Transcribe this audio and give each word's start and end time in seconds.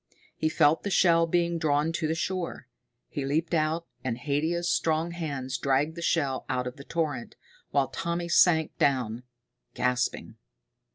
He 0.35 0.49
felt 0.49 0.81
the 0.81 0.89
shell 0.89 1.27
being 1.27 1.59
drawn 1.59 1.91
to 1.91 2.07
the 2.07 2.15
shore. 2.15 2.67
He 3.07 3.23
leaped 3.23 3.53
out, 3.53 3.85
and 4.03 4.17
Haidia's 4.17 4.67
strong 4.67 5.11
hands 5.11 5.59
dragged 5.59 5.93
the 5.93 6.01
shell 6.01 6.43
out 6.49 6.65
of 6.65 6.77
the 6.77 6.83
torrent, 6.83 7.35
while 7.69 7.87
Tommy 7.89 8.27
sank 8.27 8.75
down, 8.79 9.21
gasping. 9.75 10.37